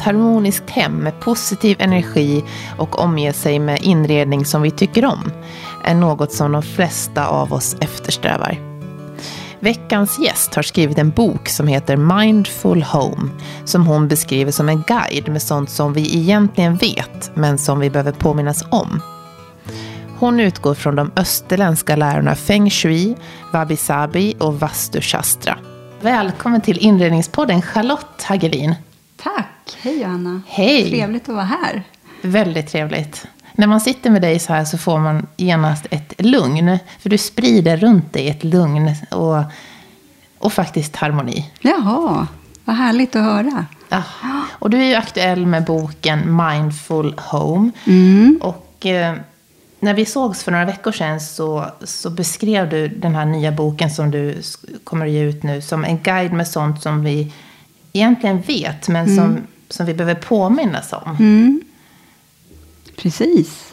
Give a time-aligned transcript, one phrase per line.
[0.00, 2.44] ett harmoniskt hem med positiv energi
[2.78, 5.32] och omge sig med inredning som vi tycker om
[5.84, 8.58] är något som de flesta av oss eftersträvar.
[9.58, 13.30] Veckans gäst har skrivit en bok som heter Mindful Home
[13.64, 17.90] som hon beskriver som en guide med sånt som vi egentligen vet men som vi
[17.90, 19.02] behöver påminnas om.
[20.18, 23.16] Hon utgår från de österländska lärorna Feng Shui,
[23.52, 25.58] Wabi Sabi och Vastu Shastra.
[26.00, 28.74] Välkommen till inredningspodden Charlotte Hagelin.
[29.16, 29.59] Tack!
[29.78, 30.42] Hej Johanna!
[30.46, 30.90] Hej!
[30.90, 31.82] Trevligt att vara här.
[32.22, 33.26] Väldigt trevligt.
[33.52, 36.78] När man sitter med dig så här så får man genast ett lugn.
[36.98, 39.42] För du sprider runt dig ett lugn och,
[40.38, 41.50] och faktiskt harmoni.
[41.60, 42.26] Jaha,
[42.64, 43.66] vad härligt att höra.
[43.88, 44.02] Ja.
[44.48, 47.70] Och du är ju aktuell med boken Mindful Home.
[47.86, 48.40] Mm.
[48.42, 49.14] Och eh,
[49.80, 53.90] när vi sågs för några veckor sedan så, så beskrev du den här nya boken
[53.90, 54.42] som du
[54.84, 57.32] kommer att ge ut nu som en guide med sånt som vi
[57.92, 59.38] egentligen vet men som,
[59.70, 61.16] som vi behöver påminnas om.
[61.18, 61.60] Mm.
[62.96, 63.72] Precis.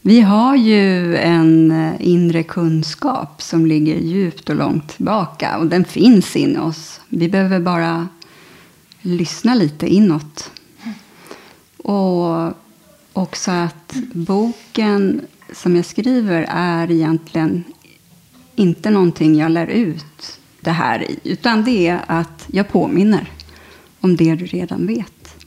[0.00, 5.58] Vi har ju en eh, inre kunskap som ligger djupt och långt tillbaka.
[5.58, 7.00] Och den finns in i oss.
[7.08, 8.08] Vi behöver bara
[9.00, 10.50] lyssna lite inåt.
[11.76, 12.52] Och
[13.12, 15.20] också att boken
[15.52, 17.64] som jag skriver är egentligen
[18.54, 21.18] inte någonting jag lär ut det här i.
[21.24, 23.30] Utan det är att jag påminner
[24.00, 25.46] om det du redan vet.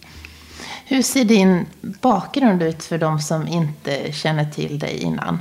[0.86, 5.40] Hur ser din bakgrund ut för de som inte känner till dig innan?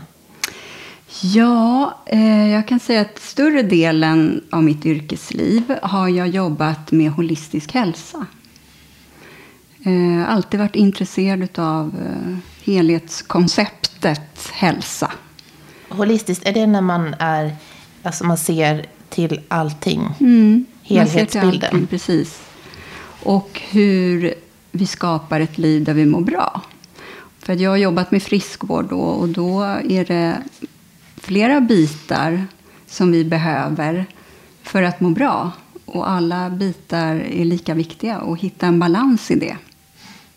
[1.22, 7.10] Ja, eh, jag kan säga att större delen av mitt yrkesliv har jag jobbat med
[7.10, 8.26] holistisk hälsa.
[9.84, 15.12] Eh, alltid varit intresserad av eh, helhetskonceptet hälsa.
[15.88, 17.56] Holistiskt, är det när man är,
[18.02, 20.00] alltså man ser till allting?
[20.20, 21.70] Mm, ser till Helhetsbilden.
[21.72, 22.47] allting, Precis.
[23.22, 24.34] Och hur
[24.70, 26.62] vi skapar ett liv där vi mår bra.
[27.38, 30.42] För att jag har jobbat med friskvård då, och då är det
[31.16, 32.46] flera bitar
[32.86, 34.06] som vi behöver
[34.62, 35.52] för att må bra.
[35.84, 38.18] Och alla bitar är lika viktiga.
[38.20, 39.56] Och hitta en balans i det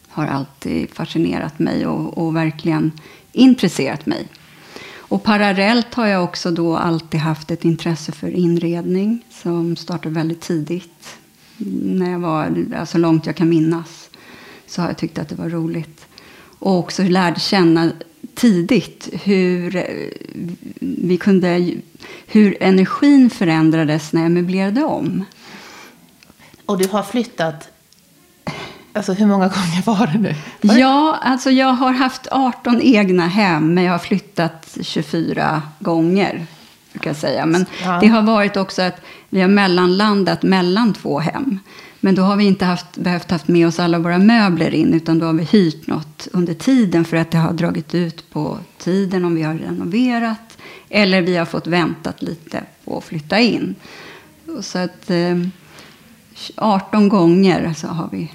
[0.10, 2.92] har alltid fascinerat mig och, och verkligen
[3.32, 4.28] intresserat mig.
[4.96, 10.42] Och parallellt har jag också då alltid haft ett intresse för inredning som startade väldigt
[10.42, 11.21] tidigt.
[11.84, 14.10] När jag var, alltså långt jag kan minnas,
[14.68, 16.06] så har jag tyckt att det var roligt.
[16.60, 17.92] Och också lärde känna
[18.36, 19.84] tidigt hur eh,
[20.80, 21.72] vi kunde,
[22.28, 25.26] hur energin förändrades när jag möblerade om.
[26.66, 27.70] Och du har flyttat,
[28.94, 30.36] alltså hur många gånger var det nu?
[30.62, 35.62] Var det- Ja, alltså jag har haft 18 egna hem, men jag har flyttat 24
[35.80, 36.46] gånger.
[36.94, 37.46] Brukar jag säga.
[37.46, 37.98] Men Ja.
[38.02, 41.60] det har varit också att vi har mellanlandat mellan två hem.
[42.00, 45.20] Men då har vi inte haft, behövt haft med oss alla våra möbler in, utan
[45.20, 49.26] då har vi hyrt något under tiden för att det har dragit ut på tiden
[49.26, 50.58] om vi har renoverat.
[50.90, 53.76] Eller vi har fått väntat lite på att flytta in.
[54.62, 55.38] Så att eh,
[56.56, 58.32] 18 gånger så har vi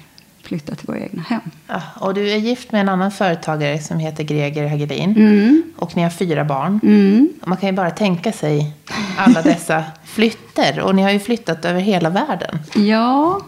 [0.47, 1.41] flyttat till våra egna hem.
[1.67, 5.15] Ja, och du är gift med en annan företagare som heter Greger Hagelin.
[5.17, 5.63] Mm.
[5.75, 6.79] Och ni har fyra barn.
[6.83, 7.29] Mm.
[7.45, 8.73] Man kan ju bara tänka sig
[9.17, 10.79] alla dessa flytter.
[10.79, 12.59] Och ni har ju flyttat över hela världen.
[12.75, 13.41] Ja.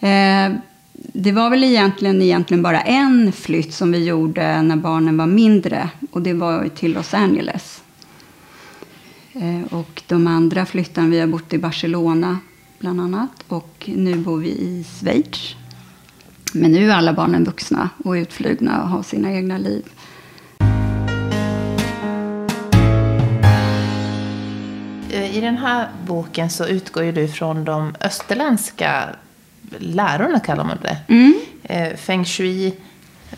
[0.00, 0.52] Eh,
[0.92, 5.90] det var väl egentligen, egentligen bara en flytt som vi gjorde när barnen var mindre.
[6.10, 7.82] Och det var till Los Angeles.
[9.32, 12.38] Eh, och de andra flyttarna, vi har bott i Barcelona
[12.78, 13.44] bland annat.
[13.48, 15.56] Och nu bor vi i Schweiz.
[16.60, 19.84] Men nu är alla barnen vuxna och utflugna och har sina egna liv.
[25.10, 29.08] Eh, I den här boken så utgår ju du från de österländska
[29.78, 30.96] lärorna, kallar man det.
[31.08, 31.34] Mm.
[31.62, 32.74] Eh, Feng shui,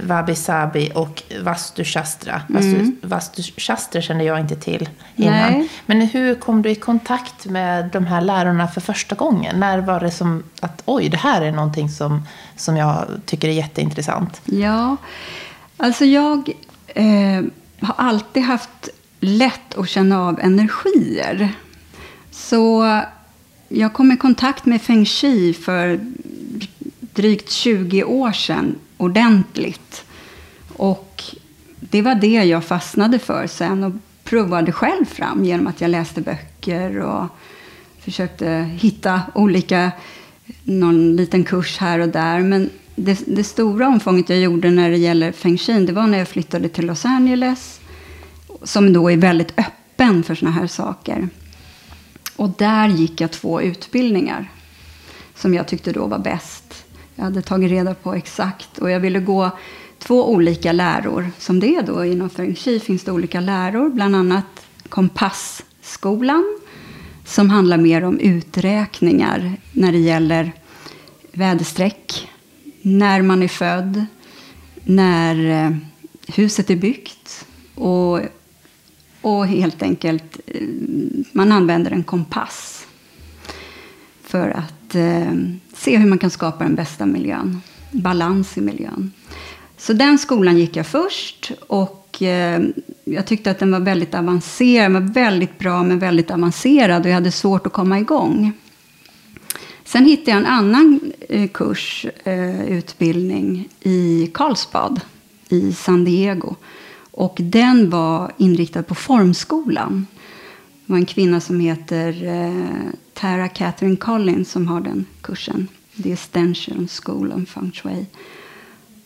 [0.01, 2.43] wabi sabi och vastu shastra.
[2.49, 5.53] Vastu, vastu shastra kände jag inte till innan.
[5.53, 5.69] Nej.
[5.87, 9.61] Men hur kom du i kontakt med de här lärorna för första gången?
[9.61, 12.23] När var det som att oj, det här är någonting som,
[12.57, 14.41] som jag tycker är jätteintressant?
[14.45, 14.97] Ja,
[15.77, 16.51] alltså jag
[16.87, 17.43] eh,
[17.81, 18.89] har alltid haft
[19.21, 21.53] lätt att känna av energier.
[22.31, 23.01] Så
[23.69, 26.01] jag kom i kontakt med feng shui för
[27.01, 30.05] drygt 20 år sedan ordentligt.
[30.77, 31.25] Och
[31.81, 33.93] det var det jag fastnade för sen och
[34.25, 37.27] provade själv fram genom att jag läste böcker och
[38.01, 39.93] försökte hitta olika,
[40.65, 42.41] någon liten kurs här och där.
[42.41, 46.19] Men det, det stora omfånget jag gjorde när det gäller feng shui, det var när
[46.19, 47.81] jag flyttade till Los Angeles.
[48.63, 51.29] Som då är väldigt öppen för sådana här saker.
[52.37, 54.51] Och där gick jag två utbildningar.
[55.35, 56.68] Som jag tyckte då var bäst.
[57.19, 58.79] Jag hade tagit reda på exakt.
[58.79, 59.51] Och jag ville gå
[59.99, 61.31] två olika läror.
[61.39, 63.91] Som det är då inom feng shui finns det olika läror.
[63.91, 64.45] Bland annat
[64.89, 66.59] kompassskolan.
[67.25, 70.53] Som handlar mer om uträkningar när det gäller
[71.33, 72.29] väderstreck.
[72.83, 74.05] När man är född.
[74.85, 75.77] När eh,
[76.27, 77.47] huset är byggt.
[77.75, 78.21] Och,
[79.21, 80.63] och helt enkelt, eh,
[81.33, 82.87] man använder en kompass.
[84.23, 85.33] För att eh,
[85.75, 87.61] se hur man kan skapa den bästa miljön.
[87.91, 89.13] Balans i miljön.
[89.77, 91.53] Så den skolan gick jag först.
[91.67, 92.63] Och eh,
[93.05, 94.93] jag tyckte att den var väldigt avancerad.
[94.93, 97.03] Den var väldigt bra men väldigt avancerad.
[97.03, 98.53] Och jag hade svårt att komma igång.
[99.85, 105.01] Sen hittade jag en annan eh, kurs, eh, utbildning, i Karlsbad
[105.49, 106.55] i San Diego.
[107.11, 110.07] Och den var inriktad på formskolan.
[110.89, 115.69] Det var en kvinna som heter eh, Tara Catherine Collins som har den kursen.
[116.03, 118.07] The Extension School of Feng Shui.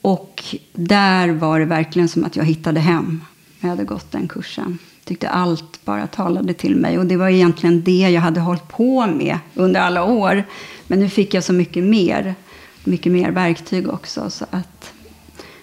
[0.02, 3.24] Och där var det verkligen som att jag hittade hem.
[3.60, 4.78] Jag hade gått den kursen.
[5.04, 6.98] Tyckte allt bara talade till mig.
[6.98, 10.44] Och det var egentligen det jag hade hållit på med under alla år.
[10.86, 12.34] Men nu fick jag så mycket mer.
[12.84, 14.30] Mycket mer verktyg också.
[14.30, 14.92] Så att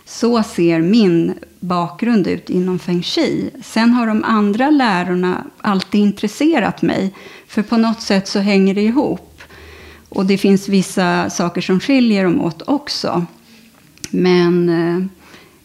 [0.09, 3.49] så ser min bakgrund ut inom feng shui.
[3.63, 7.13] Sen har de andra lärorna alltid intresserat mig.
[7.47, 9.41] För på något sätt så hänger det ihop.
[10.09, 13.25] Och det finns vissa saker som skiljer dem åt också.
[14.09, 15.05] Men eh,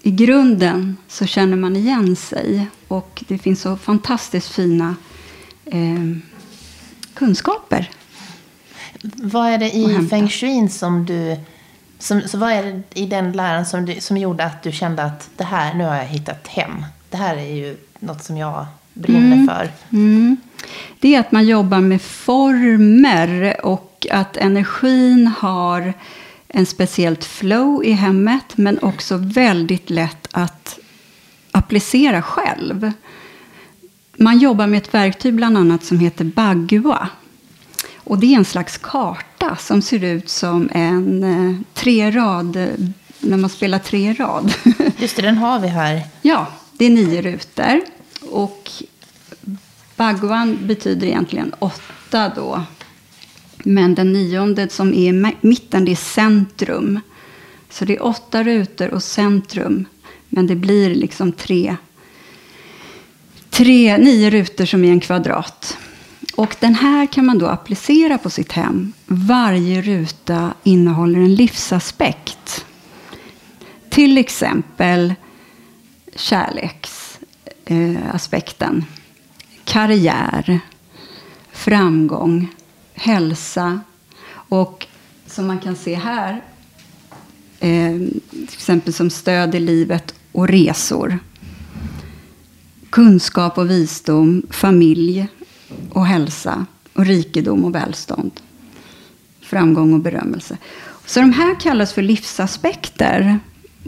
[0.02, 2.66] i grunden så känner man igen sig.
[2.88, 4.96] Och det finns så fantastiskt fina
[5.64, 6.16] eh,
[7.14, 7.90] kunskaper.
[9.02, 11.36] Vad är det i feng shuin som du...
[12.04, 15.04] Som, så vad är det i den läran som, du, som gjorde att du kände
[15.04, 16.84] att det här, nu har jag hittat hem.
[17.10, 19.48] Det här är ju något som jag brinner mm.
[19.48, 19.70] för.
[19.92, 20.36] Mm.
[21.00, 25.94] Det är att man jobbar med former och att energin har
[26.48, 30.78] en speciellt flow i hemmet men också väldigt lätt att
[31.50, 32.92] applicera själv.
[34.16, 37.08] Man jobbar med ett verktyg bland annat som heter Bagua.
[37.96, 42.56] Och det är en slags karta som ser ut som en eh, tre rad,
[43.20, 44.54] när man spelar tre rad.
[44.98, 46.02] Just det, den har vi här.
[46.22, 47.80] Ja, det är nio rutor.
[48.20, 48.70] Och
[49.96, 52.62] Baguan betyder egentligen åtta då.
[53.64, 57.00] Men den nionde som är i mitten, det är centrum.
[57.70, 59.84] Så det är åtta rutor och centrum.
[60.28, 61.76] Men det blir liksom tre,
[63.50, 65.78] tre nio rutor som är en kvadrat.
[66.36, 68.92] Och den här kan man då applicera på sitt hem.
[69.06, 72.64] Varje ruta innehåller en livsaspekt.
[73.90, 75.14] Till exempel
[76.16, 78.84] kärleksaspekten, eh,
[79.64, 80.60] karriär,
[81.52, 82.48] framgång,
[82.94, 83.80] hälsa
[84.48, 84.86] och
[85.26, 86.44] som man kan se här,
[87.60, 87.96] eh,
[88.30, 91.18] till exempel som stöd i livet och resor.
[92.90, 95.28] Kunskap och visdom, familj
[95.90, 98.30] och hälsa och rikedom och välstånd.
[99.40, 100.58] Framgång och berömmelse.
[101.06, 103.38] Så de här kallas för livsaspekter.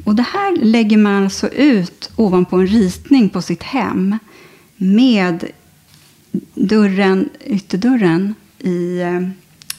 [0.05, 4.19] Och det här lägger man alltså ut ovanpå en ritning på sitt hem
[4.77, 5.45] med
[6.55, 9.29] dörren, ytterdörren i eh,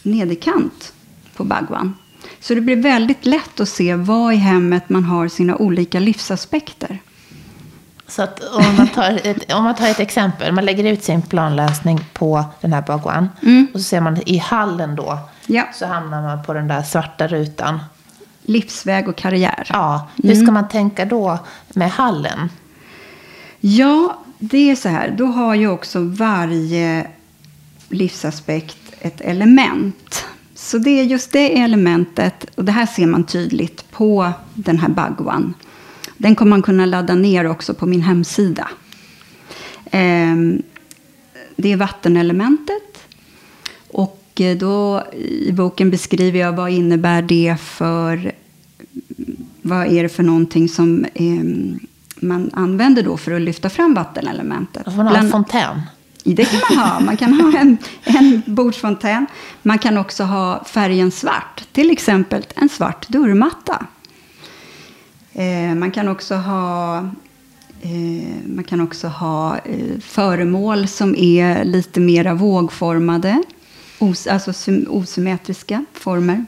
[0.04, 0.94] nederkant
[1.36, 1.94] på Bagwan.
[2.40, 7.00] Så det blir väldigt lätt att se var i hemmet man har sina olika livsaspekter.
[8.08, 11.22] Så att om, man tar ett, om man tar ett exempel, man lägger ut sin
[11.22, 13.30] planlösning på den här Bagwan.
[13.42, 13.68] Mm.
[13.74, 15.64] Och så ser man i hallen då, ja.
[15.74, 17.80] så hamnar man på den där svarta rutan.
[18.42, 19.68] Livsväg och karriär.
[19.70, 20.54] Ja, hur ska mm.
[20.54, 22.50] man tänka då med hallen?
[23.60, 25.16] Ja, det är så här.
[25.18, 27.08] Då har ju också varje
[27.90, 30.26] livsaspekt ett element.
[30.56, 34.90] Så det är just det elementet, och det här ser man tydligt på den här
[34.90, 35.54] Bagwan.
[36.18, 38.70] Den kommer man kunna ladda ner också på min hemsida.
[39.92, 40.62] Ehm,
[41.56, 42.84] det är vattenelementet.
[43.92, 48.32] Och eh, då i boken beskriver jag vad innebär det för...
[49.62, 51.80] Vad är det för någonting som ehm,
[52.16, 54.96] man använder då för att lyfta fram vattenelementet?
[54.96, 55.82] Man har en fontän.
[56.24, 57.00] Det kan man ha.
[57.00, 59.26] Man kan ha en, en bordsfontän.
[59.62, 61.64] Man kan också ha färgen svart.
[61.72, 63.86] Till exempel en svart dörrmatta.
[65.38, 66.98] Eh, man kan också ha,
[67.82, 73.44] eh, man kan också ha eh, föremål som är lite mera vågformade.
[74.00, 76.46] Os, alltså osymmetriska former.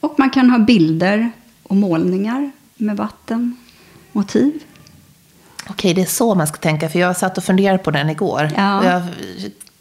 [0.00, 1.30] Och man kan ha bilder
[1.62, 4.62] och målningar med vattenmotiv.
[5.68, 6.88] Okej, det är så man ska tänka.
[6.88, 8.50] För jag satt och funderade på den igår.
[8.56, 8.84] Ja.
[8.84, 9.02] Jag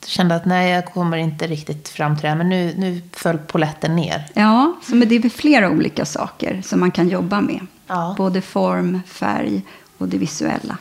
[0.06, 3.38] kände att nej, jag kommer inte riktigt fram till det här, men nu, nu föll
[3.38, 4.26] poletten ner.
[4.34, 7.60] Ja, så men det är flera olika saker som man kan jobba med.
[7.88, 8.16] Ja.
[8.18, 9.62] Både form, färg
[9.98, 10.78] och det visuella.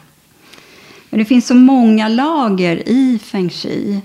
[1.11, 4.01] Men det finns så många lager i feng shui.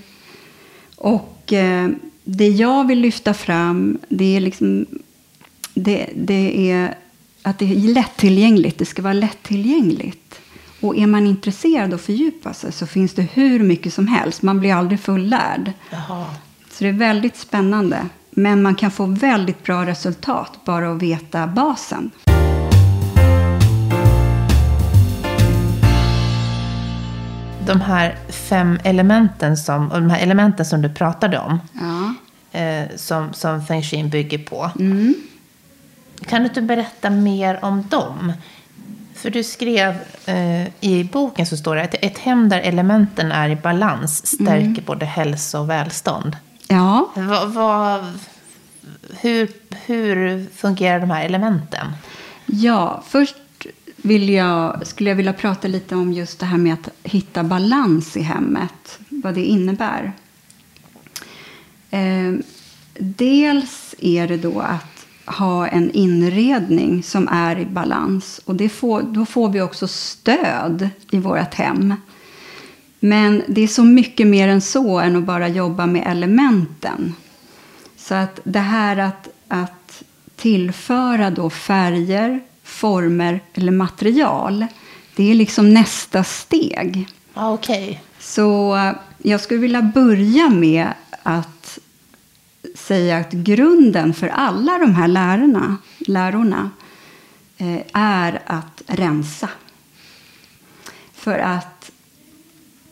[0.96, 1.88] Och eh,
[2.24, 4.86] det jag vill lyfta fram, det är liksom
[5.74, 6.94] det, det är
[7.42, 8.78] att det är lättillgängligt.
[8.78, 10.40] Det ska vara lättillgängligt.
[10.86, 14.42] Och är man intresserad och fördjupa sig så finns det hur mycket som helst.
[14.42, 15.72] Man blir aldrig fullärd.
[15.90, 16.26] Jaha.
[16.70, 17.98] Så det är väldigt spännande.
[18.30, 22.10] Men man kan få väldigt bra resultat bara att veta basen.
[27.66, 32.14] De här fem elementen som, och de här elementen som du pratade om, Ja.
[32.60, 34.70] eh, som, som feng shui bygger på.
[34.78, 35.14] Mm.
[36.26, 38.32] Kan du inte berätta mer om dem?
[39.16, 39.94] För du skrev
[40.26, 44.82] eh, i boken så står det att ett hem där elementen är i balans stärker
[44.82, 46.36] både hälsa och välstånd.
[46.68, 48.04] ja, Vad, vad,
[49.20, 49.48] hur,
[49.86, 51.86] hur fungerar de här elementen?
[52.46, 53.36] Ja, först
[53.96, 58.16] vill jag, skulle jag vilja prata lite om just det här med att hitta balans
[58.16, 58.98] i hemmet.
[59.08, 60.12] Vad det innebär.
[61.90, 62.32] Eh,
[62.98, 64.95] dels är det då att
[65.26, 68.40] ha en inredning som är i balans.
[68.44, 71.94] Och det får, då får vi också stöd i vårt hem.
[73.00, 77.14] Men det är så mycket mer än så än att bara jobba med elementen.
[77.96, 80.02] Så att det här att, att
[80.36, 84.66] tillföra då färger, former eller material,
[85.16, 87.08] det är liksom nästa steg.
[87.34, 88.02] Ah, Okej.
[88.18, 88.78] Så
[89.18, 90.88] jag skulle vilja börja med
[91.22, 91.55] att
[92.76, 96.70] säga att grunden för alla de här lärorna, lärorna
[97.56, 99.48] eh, är att rensa.
[101.12, 101.90] För att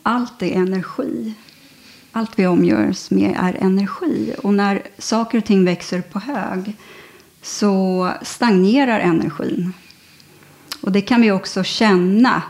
[0.03, 1.33] allt är energi.
[2.11, 4.35] Allt vi omgörs med är energi.
[4.43, 6.75] Och när saker och ting växer på hög
[7.41, 9.73] så stagnerar energin.
[10.81, 12.41] Och det kan vi också känna.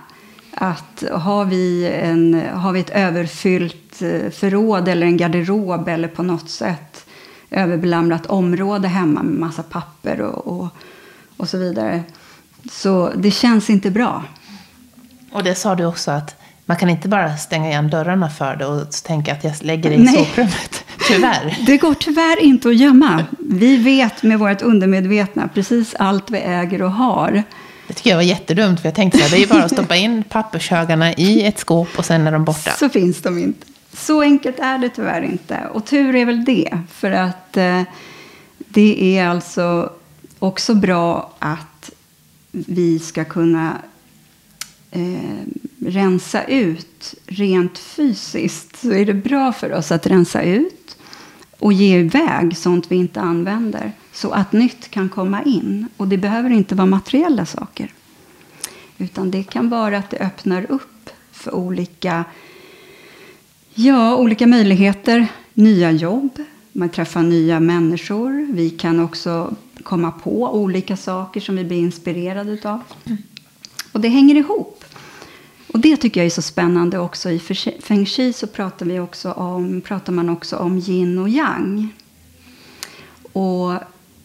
[0.52, 6.24] Att har vi, en, har vi ett överfyllt eh, förråd eller en garderob eller på
[6.24, 7.05] något sätt
[7.56, 10.68] överbelamrat område hemma med massa papper och, och,
[11.38, 12.04] och så vidare.
[12.72, 14.24] Så det känns inte bra.
[15.32, 16.36] Och det sa du också att
[16.66, 19.96] man kan inte bara stänga igen dörrarna för det och tänka att jag lägger det
[19.96, 20.16] i Nej.
[20.16, 20.86] soprummet.
[21.08, 21.58] Tyvärr.
[21.66, 23.26] Det går tyvärr inte att gömma.
[23.40, 27.44] Vi vet med vårt undermedvetna precis allt vi äger och har.
[27.88, 29.96] Det tycker jag var jättedumt, för jag tänkte att det är ju bara att stoppa
[29.96, 32.72] in pappershögarna i ett skåp och sen är de borta.
[32.80, 33.68] Så finns de inte.
[33.98, 35.68] Så enkelt är det tyvärr inte.
[35.74, 36.78] Och tur är väl det.
[36.90, 37.82] För att eh,
[38.58, 39.94] det är alltså
[40.40, 41.92] också bra att
[42.52, 43.82] vi ska kunna
[44.92, 45.44] eh,
[45.80, 48.78] rensa ut rent fysiskt.
[48.78, 50.98] Så är det bra för oss att rensa ut
[51.60, 53.92] och ge iväg sånt vi inte använder.
[54.14, 55.88] Så att nytt kan komma in.
[55.98, 57.94] Och det behöver inte vara materiella saker.
[58.98, 62.26] Utan det kan vara att det öppnar upp för olika
[63.78, 65.28] Ja, olika möjligheter.
[65.54, 66.40] Nya jobb,
[66.72, 68.48] man träffar nya människor.
[68.54, 72.84] Vi kan också komma på olika saker som vi blir inspirerade av.
[73.92, 74.86] Och det hänger ihop.
[75.68, 77.30] Och det tycker jag är så spännande också.
[77.30, 77.40] I
[77.80, 81.94] feng shui så pratar, vi också om, pratar man också om yin och yang.
[83.34, 83.74] Och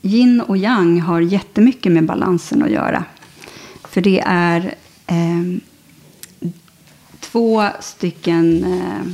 [0.03, 3.05] yin och yang har jättemycket med balansen att göra.
[3.89, 4.75] För det är
[5.07, 5.61] eh,
[7.21, 9.13] två stycken eh,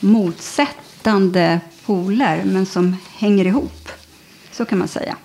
[0.00, 3.88] motsättande poler, men som hänger ihop.
[4.52, 5.16] Så kan man säga.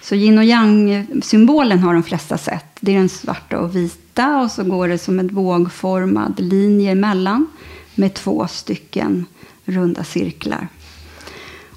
[0.00, 2.66] Så yin och yang-symbolen har de flesta sett.
[2.80, 7.46] Det är den svarta och vita och så går det som en vågformad linje emellan
[7.94, 9.26] med två stycken
[9.64, 10.68] runda cirklar.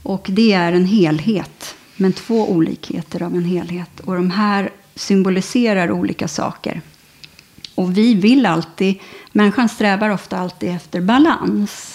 [0.04, 4.00] Och det är en helhet, men två olikheter av en helhet.
[4.00, 6.82] Och de här symboliserar olika saker.
[7.76, 9.00] Och vi vill alltid,
[9.32, 11.95] människan strävar ofta alltid efter balans.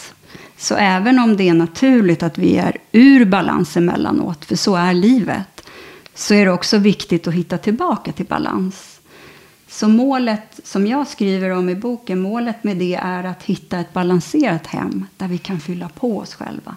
[0.61, 4.95] Så även om det är naturligt att vi är ur balans emellanåt, för så är
[4.95, 5.63] livet,
[6.15, 9.01] så är det också viktigt att hitta tillbaka till balans.
[9.69, 13.93] Så målet som jag skriver om i boken, målet med det är att hitta ett
[13.93, 16.77] balanserat hem där vi kan fylla på oss själva.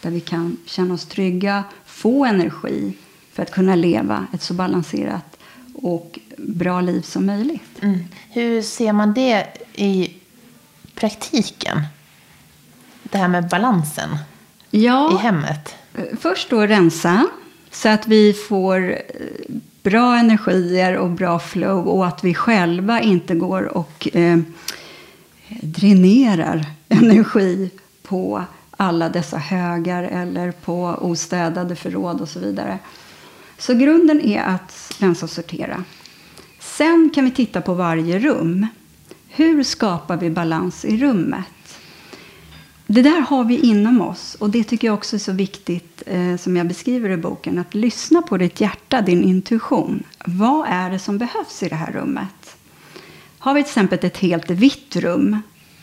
[0.00, 2.92] Där vi kan känna oss trygga, få energi
[3.32, 5.36] för att kunna leva ett så balanserat
[5.74, 7.82] och bra liv som möjligt.
[7.82, 7.98] Mm.
[8.30, 10.14] Hur ser man det i
[10.94, 11.78] praktiken?
[13.10, 14.08] Det här med balansen
[14.70, 15.74] Ja, i hemmet.
[16.20, 17.26] Först då rensa
[17.70, 18.96] så att vi får eh,
[19.82, 24.38] bra energier och bra flow och att vi själva inte går och eh,
[25.48, 27.70] dränerar energi
[28.02, 28.44] på
[28.76, 32.78] alla dessa högar eller på ostädade förråd och så vidare.
[33.58, 35.84] Så grunden är att rensa och sortera.
[36.60, 38.66] Sen kan vi titta på varje rum.
[39.28, 41.44] Hur skapar vi balans i rummet?
[42.92, 46.36] Det där har vi inom oss och det tycker jag också är så viktigt eh,
[46.36, 47.58] som jag beskriver i boken.
[47.58, 50.02] Att lyssna på ditt hjärta, din intuition.
[50.24, 52.56] Vad är det som behövs i det här rummet?
[53.38, 55.42] Har vi till exempel ett helt vitt rum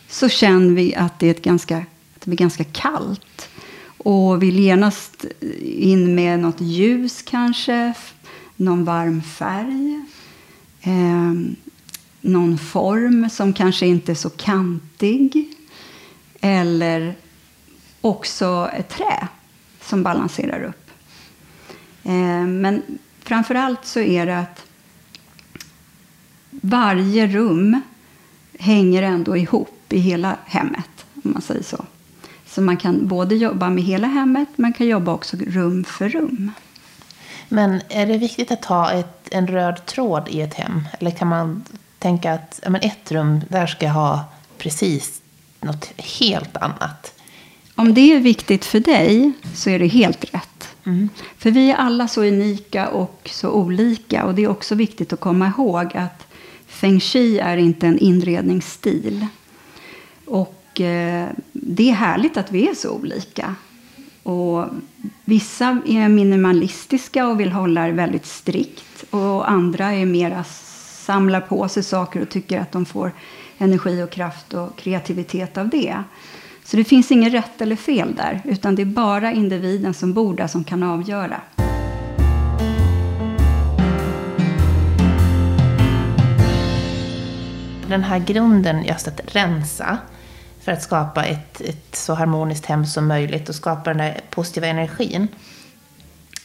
[0.10, 3.50] så känner vi att det, är ett ganska, att det blir ganska kallt.
[3.98, 5.26] Och vill genast
[5.62, 7.94] in med något ljus kanske,
[8.56, 10.06] någon varm färg.
[10.82, 11.34] Eh,
[12.22, 15.57] någon form som kanske inte är så kantig.
[16.42, 17.16] Eller
[18.02, 19.28] också ett trä
[19.82, 20.92] som balanserar upp.
[22.04, 22.84] Eh, men
[23.24, 24.66] framför allt så är det att
[26.50, 27.82] varje rum
[28.60, 31.86] hänger ändå ihop i hela hemmet, om man säger så.
[32.46, 36.52] Så man kan både jobba med hela hemmet, man kan jobba också rum för rum.
[37.50, 40.84] Men är det viktigt att ha ett, en röd tråd i ett hem?
[41.00, 41.64] Eller kan man
[42.00, 44.26] tänka att men ett rum, där ska jag ha
[44.58, 45.22] precis
[45.62, 47.14] något helt annat?
[47.76, 50.68] Om det är viktigt för dig så är det helt rätt.
[50.86, 51.10] Mm.
[51.38, 54.26] För vi är alla så unika och så olika.
[54.26, 56.28] Och det är också viktigt att komma ihåg att
[56.68, 59.28] feng shui är inte en inredningsstil.
[60.26, 63.56] Och eh, det är härligt att vi är så olika.
[64.24, 64.66] Och
[65.26, 69.04] vissa är minimalistiska och vill hålla det väldigt strikt.
[69.10, 70.44] Och andra är mera
[71.08, 73.12] samlar på sig saker och tycker att de får
[73.58, 76.04] energi och kraft och kreativitet av det.
[76.64, 80.36] Så det finns inget rätt eller fel där, utan det är bara individen som bor
[80.36, 81.42] där som kan avgöra.
[87.90, 89.98] Den här grunden, just att rensa,
[90.60, 94.68] för att skapa ett, ett så harmoniskt hem som möjligt och skapa den där positiva
[94.68, 95.28] energin.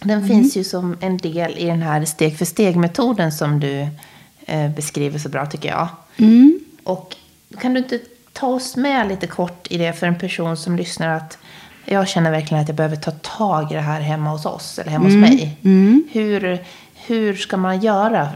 [0.01, 0.29] Den mm.
[0.29, 3.89] finns ju som en del i den här steg för steg-metoden som du
[4.47, 5.89] eh, beskriver så bra tycker jag.
[6.17, 6.61] Mm.
[6.85, 7.17] Och
[7.61, 8.01] kan du inte
[8.33, 11.39] ta oss med lite kort i det för en person som lyssnar att
[11.85, 14.91] jag känner verkligen att jag behöver ta tag i det här hemma hos oss eller
[14.91, 15.23] hemma mm.
[15.23, 15.59] hos mig.
[15.63, 16.05] Mm.
[16.13, 16.59] Hur,
[16.95, 18.29] hur ska man göra?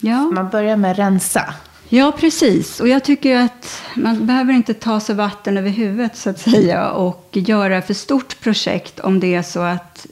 [0.00, 0.18] Ja.
[0.18, 1.54] Man börjar med att rensa.
[1.88, 2.80] Ja, precis.
[2.80, 6.90] Och jag tycker att man behöver inte ta sig vatten över huvudet så att säga
[6.90, 10.06] och göra för stort projekt om det är så att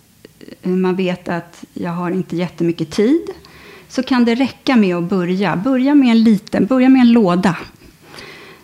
[0.63, 3.23] man vet att jag har inte jättemycket tid
[3.93, 5.57] så kan det räcka med att börja.
[5.57, 7.57] Börja med en liten, börja med en låda.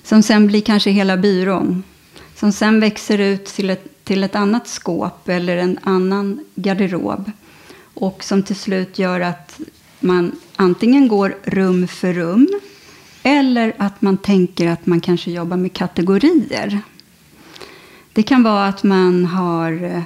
[0.02, 1.82] Som sen blir kanske hela byrån.
[2.36, 7.30] Som sen växer ut till ett, till ett annat skåp eller en annan garderob.
[7.94, 9.60] Och som till slut gör att
[10.00, 12.48] man antingen går rum för rum.
[13.22, 16.80] Eller att man tänker att man kanske jobbar med kategorier.
[18.12, 20.02] Det kan vara att man har eh,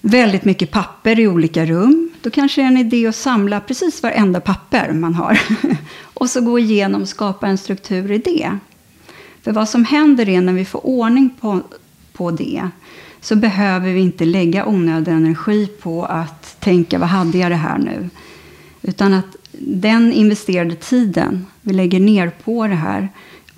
[0.00, 2.05] väldigt mycket papper i olika rum.
[2.26, 5.40] Då kanske det är en idé att samla precis varenda papper man har.
[6.14, 8.58] och så gå igenom och skapa en struktur i det.
[9.42, 11.60] För vad som händer är när vi får ordning på,
[12.12, 12.68] på det
[13.20, 17.78] så behöver vi inte lägga onödig energi på att tänka vad hade jag det här
[17.78, 18.10] nu?
[18.82, 23.08] Utan att den investerade tiden vi lägger ner på det här,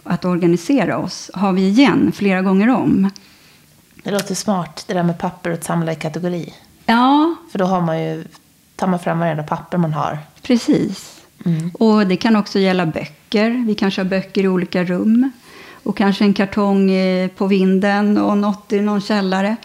[0.03, 3.11] att organisera oss, har vi igen flera gånger om.
[4.03, 6.55] Det låter smart, det där med papper och att samla i kategori.
[6.89, 7.35] Ja.
[7.51, 8.25] För då har man ju,
[8.79, 10.19] tar man fram varenda papper man har.
[10.43, 11.23] Precis.
[11.45, 11.71] Mm.
[11.71, 13.65] Och det kan också gälla böcker.
[13.67, 15.31] Vi kanske har böcker i olika rum.
[15.83, 16.91] Och kanske en kartong
[17.37, 19.57] på vinden och något i någon källare.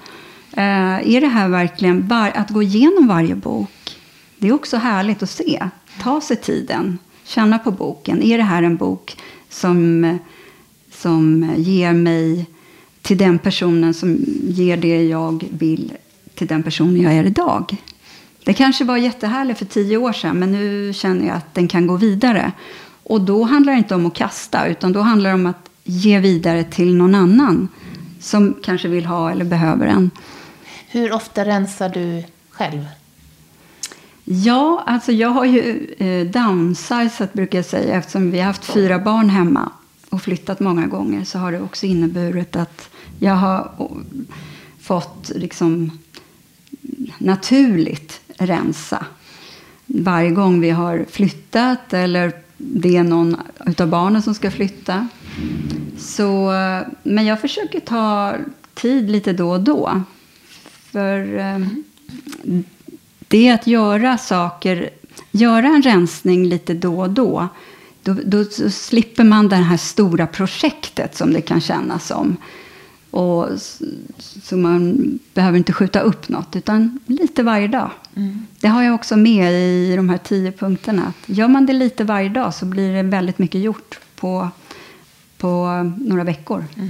[0.54, 3.98] Eh, är det här verkligen att gå igenom varje bok?
[4.38, 5.70] Det är också härligt att se.
[6.02, 6.98] Ta sig tiden.
[7.24, 8.24] Känna på boken.
[8.24, 9.18] Är det här en bok
[9.50, 10.20] som,
[10.92, 12.46] som ger mig
[13.02, 15.92] till den personen som ger det jag vill
[16.36, 17.78] till den personen jag är idag.
[18.44, 21.88] Det kanske var jättehärligt för tio år sedan, men nu känner jag att den kan
[21.88, 22.52] gå vidare.
[23.04, 26.20] Och då handlar det inte om att kasta, utan då handlar det om att ge
[26.20, 27.68] vidare till någon annan
[28.20, 30.12] som kanske vill ha eller behöver en.
[30.88, 32.86] Hur ofta rensar du själv?
[34.24, 39.00] Ja, alltså jag har ju eh, downsizat brukar jag säga eftersom vi har haft fyra
[39.00, 39.72] barn hemma
[40.10, 43.72] och flyttat många gånger så har det också inneburit att jag har
[44.80, 45.92] fått liksom
[47.18, 49.06] naturligt rensa.
[49.86, 53.38] Varje gång vi har flyttat eller det är någon
[53.78, 55.08] av barnen som ska flytta.
[55.98, 56.52] Så,
[57.04, 58.36] men jag försöker ta
[58.74, 60.02] tid lite då och då.
[60.92, 61.60] För eh,
[63.28, 64.90] det är att göra saker,
[65.32, 67.48] göra en rensning lite då och då.
[68.04, 72.38] Då, då slipper man det här stora projektet som det kan kännas som.
[73.14, 73.50] Och,
[74.44, 75.00] så man
[75.34, 77.92] behöver inte skjuta upp något, utan lite varje dag.
[78.16, 78.48] Mm.
[78.60, 81.14] Det har jag också med i de här tio punkterna.
[81.26, 84.50] Gör man det lite varje dag så blir det väldigt mycket gjort på,
[85.38, 86.66] på några veckor.
[86.78, 86.90] Mm.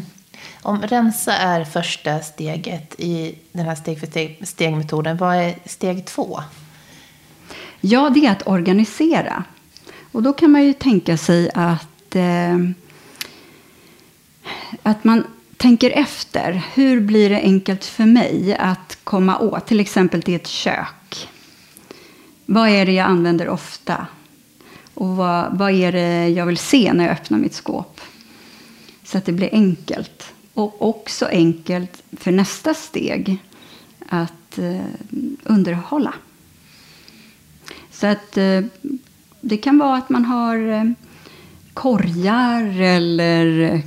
[0.62, 6.06] Om rensa är första steget i den här steg för steg, stegmetoden, vad är steg
[6.06, 6.40] två?
[7.82, 9.44] Ja, det är att organisera.
[10.12, 12.58] Och då kan man ju tänka sig att, eh,
[14.84, 15.24] att man
[15.64, 16.64] tänker efter.
[16.74, 21.30] Hur blir det enkelt för mig att komma åt, till exempel till ett kök?
[22.46, 24.08] Vad är det jag använder ofta?
[24.94, 28.02] Och vad, vad är det jag vill se när jag öppnar mitt skåp?
[29.04, 30.34] Så att det blir enkelt.
[30.54, 33.38] Och också enkelt för nästa steg,
[34.10, 34.86] att eh,
[35.44, 36.14] underhålla.
[37.92, 38.62] Så att eh,
[39.42, 40.84] det kan vara att man har eh,
[41.74, 43.82] korgar eller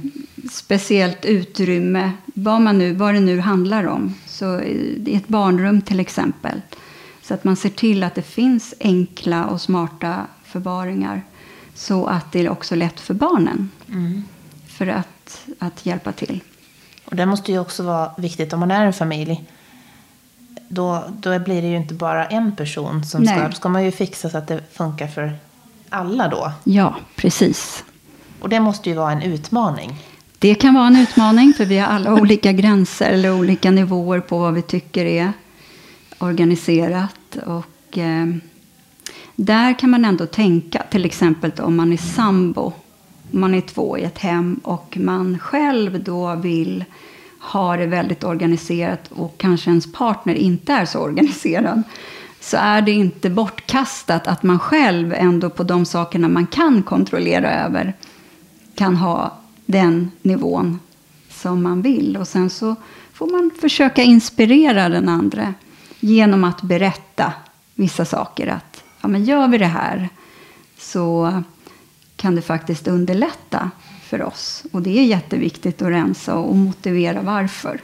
[0.51, 4.15] speciellt utrymme, vad, man nu, vad det nu handlar om.
[4.27, 6.61] Så I ett barnrum till exempel.
[7.23, 11.23] Så att man ser till att det finns enkla och smarta förvaringar.
[11.75, 13.71] Så att det är också lätt för barnen.
[13.89, 14.25] Mm.
[14.67, 16.41] För att, att hjälpa till.
[17.05, 19.45] Och det måste ju också vara viktigt om man är en familj.
[20.69, 23.39] Då, då blir det ju inte bara en person som Nej.
[23.39, 23.49] ska...
[23.49, 25.39] Då ska man ju fixa så att det funkar för
[25.89, 26.53] alla då.
[26.65, 27.85] Ja, precis.
[28.41, 29.99] Och det måste ju vara en utmaning.
[30.39, 34.39] Det kan vara en utmaning, för vi har alla olika gränser eller olika nivåer på
[34.39, 35.33] vad vi tycker är
[36.19, 37.37] organiserat.
[37.47, 38.27] Och, eh,
[39.37, 42.73] där kan man ändå tänka, till exempel om man är sambo,
[43.31, 46.85] man är två i ett hem och man själv då vill
[47.41, 51.83] ha det väldigt organiserat och kanske ens partner inte är så organiserad
[52.41, 57.65] så är det inte bortkastat att man själv ändå på de sakerna man kan kontrollera
[57.65, 57.95] över
[58.75, 59.33] kan ha
[59.67, 60.79] den nivån
[61.31, 62.17] som man vill.
[62.17, 62.77] Och sen så
[63.13, 65.55] får man försöka inspirera den andra
[66.01, 67.33] genom att berätta
[67.75, 68.47] vissa saker.
[68.47, 70.09] Att ja, men gör vi det här
[70.79, 71.43] så
[72.17, 73.71] kan det faktiskt underlätta
[74.03, 74.65] för oss.
[74.73, 77.81] Och det är jätteviktigt att rensa och motivera varför.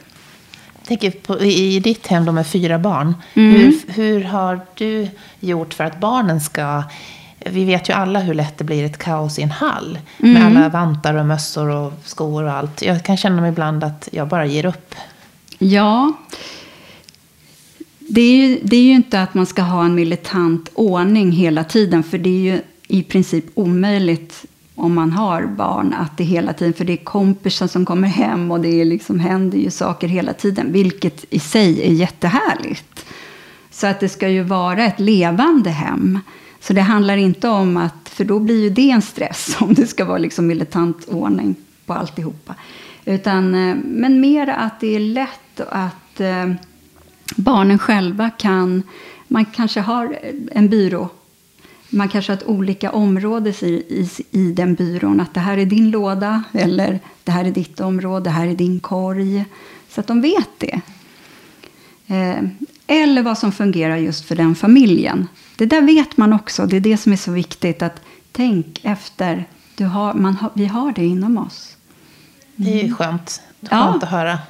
[0.77, 3.15] Jag tänker på, i ditt hem med fyra barn.
[3.33, 3.51] Mm.
[3.51, 5.07] Hur, hur har du
[5.39, 6.83] gjort för att barnen ska
[7.45, 9.99] vi vet ju alla hur lätt det blir ett kaos i en hall.
[10.19, 10.33] Mm.
[10.33, 12.81] Med alla vantar och mössor och skor och allt.
[12.81, 14.95] Jag kan känna mig ibland att jag bara ger upp.
[15.57, 16.13] Ja.
[17.99, 21.63] Det är, ju, det är ju inte att man ska ha en militant ordning hela
[21.63, 22.03] tiden.
[22.03, 26.73] För det är ju i princip omöjligt om man har barn att det hela tiden,
[26.73, 30.33] för det är kompisar som kommer hem och det är liksom, händer ju saker hela
[30.33, 33.05] tiden, vilket i sig är jättehärligt.
[33.71, 36.19] Så att det ska ju vara ett levande hem.
[36.63, 39.87] Så det handlar inte om att, för då blir ju det en stress om det
[39.87, 42.55] ska vara liksom militant ordning på alltihopa.
[43.05, 46.51] Utan, eh, men mer att det är lätt att eh,
[47.35, 48.83] barnen själva kan,
[49.27, 50.19] man kanske har
[50.51, 51.09] en byrå
[51.93, 55.19] man kanske har ett olika områden i, i, i, den byrån.
[55.19, 58.55] Att det här är din låda, eller det här är ditt område, det här är
[58.55, 59.45] din korg.
[59.89, 60.81] Så att de vet det.
[62.07, 62.43] Eh,
[63.01, 65.27] eller vad som fungerar just för den familjen.
[65.55, 66.65] Det där vet man också.
[66.65, 67.81] Det är det som är så viktigt.
[67.81, 68.01] att
[68.31, 69.47] Tänk efter.
[69.75, 71.77] Du har, man vi har det inom oss.
[72.55, 72.71] Mm.
[72.71, 73.41] Det är ju skönt.
[73.61, 73.99] Skönt ja.
[74.01, 74.39] att höra.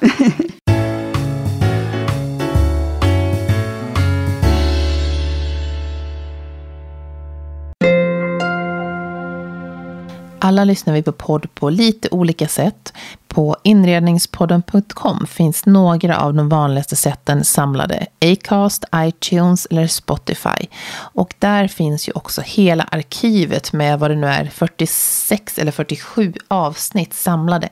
[10.44, 12.92] Alla lyssnar vi på podd på lite olika sätt.
[13.28, 18.06] På inredningspodden.com finns några av de vanligaste sätten samlade.
[18.20, 20.66] Acast, iTunes eller Spotify.
[20.94, 26.32] Och där finns ju också hela arkivet med vad det nu är, 46 eller 47
[26.48, 27.68] avsnitt samlade.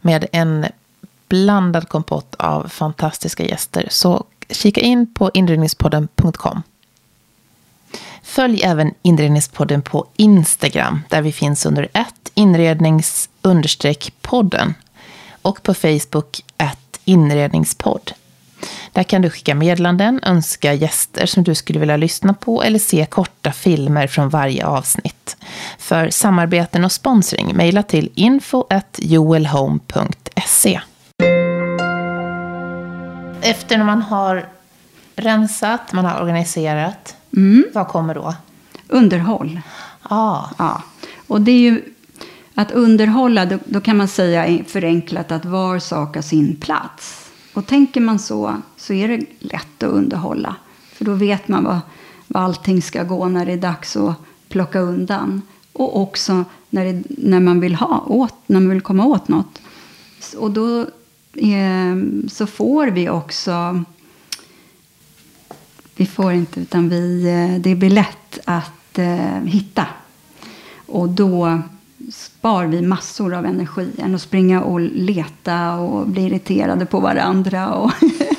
[0.00, 0.66] Med en
[1.28, 3.86] blandad kompott av fantastiska gäster.
[3.90, 6.62] Så kika in på inredningspodden.com.
[8.22, 13.28] Följ även Inredningspodden på Instagram där vi finns under ett inrednings
[14.20, 14.74] podden
[15.42, 18.12] och på Facebook ett inredningspodd.
[18.92, 23.06] Där kan du skicka meddelanden, önska gäster som du skulle vilja lyssna på eller se
[23.06, 25.36] korta filmer från varje avsnitt.
[25.78, 30.80] För samarbeten och sponsring, mejla till info.joelhome.se.
[33.42, 34.48] Efter när man har
[35.16, 37.64] rensat, man har organiserat, Mm.
[37.72, 38.34] Vad kommer då?
[38.88, 39.60] Underhåll.
[40.02, 40.44] Ah.
[40.58, 40.82] Ja.
[41.26, 41.82] Och det är ju
[42.54, 47.30] att underhålla, då, då, kan man säga förenklat att var sak har sin plats.
[47.54, 50.56] Och tänker man så, så är det lätt att underhålla.
[50.92, 51.80] För då vet man vad,
[52.26, 54.14] vad allting ska gå när det är dags att
[54.48, 55.42] plocka undan.
[55.72, 59.60] Och också när, det, när, man, vill ha åt, när man vill komma åt något.
[60.38, 60.80] Och då
[61.32, 61.96] eh,
[62.28, 63.84] så får vi också...
[65.96, 69.86] Vi får inte, utan vi, eh, det blir lätt att eh, hitta.
[70.86, 71.62] Och då
[72.12, 77.74] spar vi massor av energi än att springa och leta och bli irriterade på varandra
[77.74, 77.90] och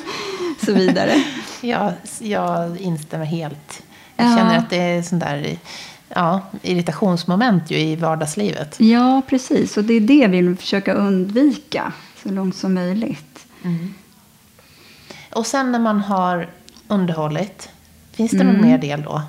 [0.64, 1.12] så vidare.
[1.60, 3.82] Ja, jag instämmer helt.
[4.16, 4.36] Jag ja.
[4.36, 5.58] känner att det är sån där
[6.08, 8.80] ja, irritationsmoment ju i vardagslivet.
[8.80, 9.76] Ja, precis.
[9.76, 13.46] Och det är det vi vill försöka undvika så långt som möjligt.
[13.62, 13.94] Mm.
[15.32, 16.48] Och sen när man har
[16.88, 17.68] underhållit,
[18.12, 18.52] finns det mm.
[18.56, 19.22] någon mer del då?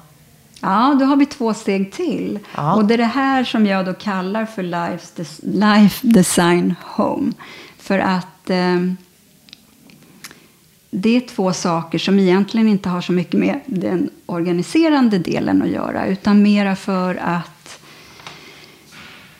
[0.61, 2.39] Ja, då har vi två steg till.
[2.55, 2.75] Ja.
[2.75, 4.63] Och det är det här som jag då kallar för
[5.43, 7.31] Life Design Home.
[7.77, 8.79] För att eh,
[10.89, 15.69] det är två saker som egentligen inte har så mycket med den organiserande delen att
[15.69, 16.07] göra.
[16.07, 17.79] Utan mera för att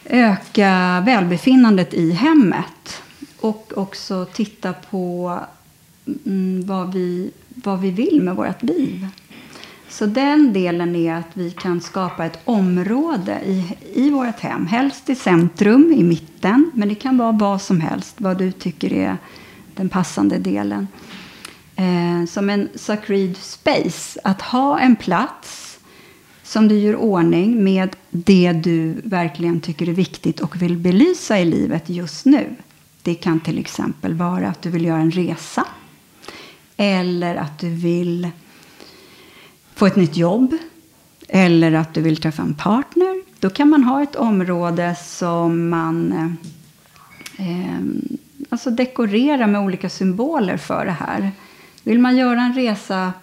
[0.05, 3.01] öka välbefinnandet i hemmet.
[3.39, 5.39] Och också titta på
[6.25, 9.07] mm, vad, vi, vad vi vill med vårt liv.
[9.89, 14.67] Så den delen är att vi kan skapa ett område i, i vårt hem.
[14.67, 16.71] Helst i centrum, i mitten.
[16.73, 19.17] Men det kan vara vad som helst, vad du tycker är
[19.75, 20.87] den passande delen.
[21.75, 24.19] Eh, som en sacred space.
[24.23, 25.79] Att ha en plats
[26.43, 31.45] som du gör ordning med det du verkligen tycker är viktigt och vill belysa i
[31.45, 32.55] livet just nu.
[33.01, 35.65] Det kan till exempel vara att du vill göra en resa.
[36.77, 38.29] Eller att du vill
[39.75, 40.57] få ett nytt jobb
[41.27, 43.23] eller att du vill träffa en partner.
[43.39, 46.13] Då kan man ha ett område som man
[47.37, 48.17] eh, ehm,
[48.49, 51.31] alltså dekorerar med olika symboler för det här.
[51.83, 53.13] Vill man göra en resa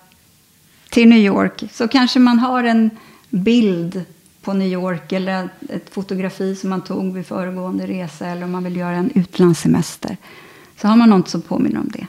[0.91, 2.91] till New York så kanske man har en
[3.31, 4.05] bild
[4.43, 8.65] på New York eller ett fotografi som man tog vid föregående resa eller om man
[8.65, 10.17] vill göra en utlandssemester.
[10.81, 12.07] Så har man något som påminner om det.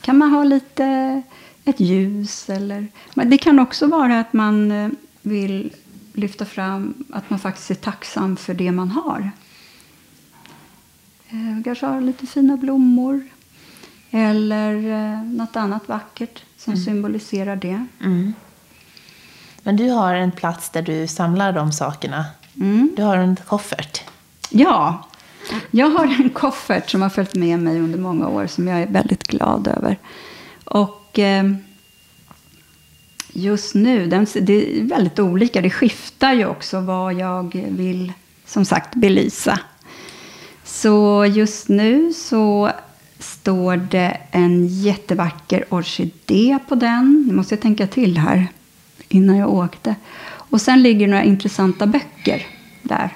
[0.00, 1.22] Kan man ha lite
[1.64, 2.50] ett ljus.
[2.50, 4.88] Eller, men det kan också vara att man eh,
[5.22, 5.72] vill
[6.12, 9.30] lyfta fram att man faktiskt är tacksam för det man har.
[11.28, 13.24] Eh, kanske har lite fina blommor.
[14.10, 16.84] Eller eh, något annat vackert som mm.
[16.84, 17.86] symboliserar det.
[18.00, 18.34] Mm.
[19.62, 22.24] Men du har en plats där du samlar de sakerna.
[22.56, 22.90] Mm.
[22.96, 24.02] Du har en koffert.
[24.50, 25.04] Ja,
[25.70, 28.86] jag har en koffert som har följt med mig under många år som jag är
[28.86, 29.98] väldigt glad över.
[30.64, 31.44] Och eh,
[33.32, 35.60] just nu, det är väldigt olika.
[35.60, 38.12] Det skiftar ju också vad jag vill,
[38.46, 39.60] som sagt, belysa.
[40.64, 42.70] Så just nu så
[43.18, 47.24] står det en jättevacker orkidé på den.
[47.28, 48.46] Nu måste jag tänka till här
[49.08, 49.94] innan jag åkte.
[50.26, 52.46] Och sen ligger några intressanta böcker
[52.82, 53.10] där.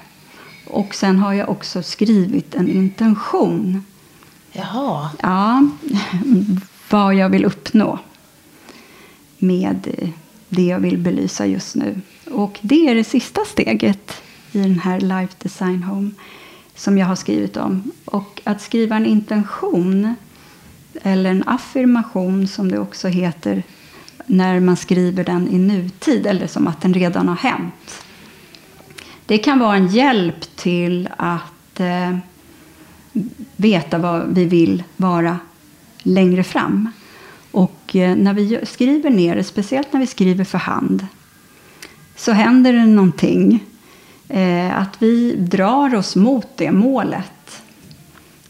[0.75, 3.85] Och sen har jag också skrivit en intention.
[4.51, 5.09] Jaha.
[5.21, 5.67] Ja,
[6.89, 7.99] vad jag vill uppnå
[9.37, 10.11] med
[10.49, 12.01] det jag vill belysa just nu.
[12.31, 16.11] Och det är det sista steget i den här Life Design Home
[16.75, 17.91] som jag har skrivit om.
[18.05, 20.15] Och att skriva en intention,
[21.01, 23.63] eller en affirmation som det också heter
[24.25, 28.04] när man skriver den i nutid, eller som att den redan har hänt.
[29.25, 32.17] Det kan vara en hjälp till att eh,
[33.55, 35.39] veta vad vi vill vara
[36.03, 36.91] längre fram.
[37.51, 41.07] Och eh, när vi skriver ner det, speciellt när vi skriver för hand,
[42.15, 43.63] så händer det någonting.
[44.29, 47.61] Eh, att vi drar oss mot det målet.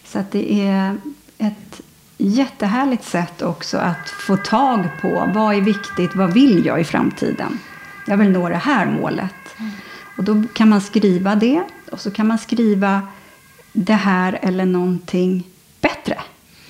[0.06, 0.98] Så att det är
[1.38, 1.82] ett
[2.18, 7.60] jättehärligt sätt också att få tag på vad är viktigt, vad vill jag i framtiden?
[8.08, 9.34] Jag vill nå det här målet.
[9.60, 9.72] Mm.
[10.18, 13.02] Och då kan man skriva det och så kan man skriva
[13.74, 15.44] det här eller någonting
[15.82, 16.18] bättre.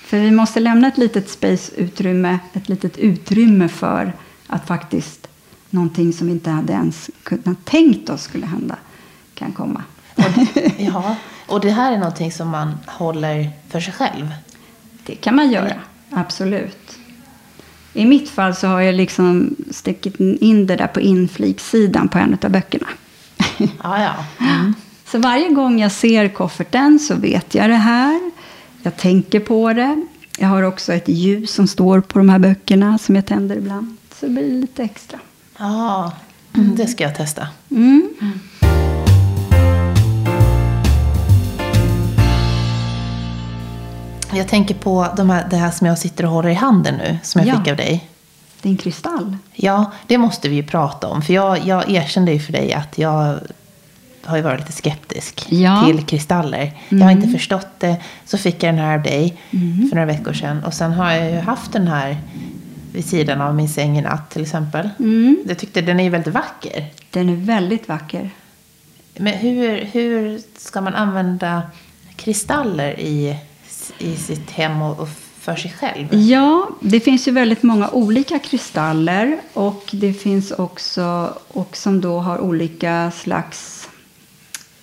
[0.06, 4.14] För vi måste lämna ett litet space-utrymme, ett litet utrymme för
[4.48, 5.28] att faktiskt
[5.70, 8.76] någonting som vi inte hade ens kunnat tänkt oss skulle hända
[9.34, 9.84] kan komma.
[10.16, 10.24] Och,
[10.78, 11.16] ja,
[11.48, 14.34] och det här är någonting som man håller för sig själv?
[15.06, 15.74] Det kan man göra,
[16.10, 16.98] absolut.
[17.94, 22.38] I mitt fall så har jag liksom stuckit in det där på infliksidan på en
[22.44, 22.88] av böckerna.
[23.58, 24.14] Ja, ja.
[24.40, 24.74] Mm.
[25.06, 28.32] Så varje gång jag ser kofferten så vet jag det här.
[28.84, 30.06] Jag tänker på det.
[30.38, 33.98] Jag har också ett ljus som står på de här böckerna som jag tänder ibland.
[34.20, 35.20] Så det blir lite extra.
[35.58, 36.12] Ja,
[36.54, 36.76] mm.
[36.76, 37.48] det ska jag testa.
[37.72, 38.10] Mm.
[44.34, 47.18] Jag tänker på de här, det här som jag sitter och håller i handen nu,
[47.24, 47.60] som jag ja.
[47.60, 48.10] fick av dig.
[48.66, 49.38] Din kristall.
[49.54, 51.22] Ja, det måste vi ju prata om.
[51.22, 53.40] För jag, jag erkände ju för dig att jag
[54.24, 55.84] har ju varit lite skeptisk Ja.
[55.86, 56.74] till kristaller.
[56.90, 57.98] Jag har inte förstått det.
[58.26, 59.38] Så fick jag den här av dig
[59.90, 60.64] för några veckor sedan.
[60.64, 62.18] Och sen har jag ju haft den här
[62.92, 64.90] vid sidan av min säng i natt till exempel.
[65.48, 66.86] Jag tyckte den är ju väldigt vacker.
[67.12, 68.30] Den är väldigt vacker.
[69.18, 71.62] Men hur, hur ska man använda
[72.16, 73.38] kristaller i,
[74.00, 75.10] i sitt hem och, och
[75.46, 76.14] för sig själv?
[76.14, 82.20] Ja, det finns ju väldigt många olika kristaller och det finns också och som då
[82.20, 83.90] har olika slags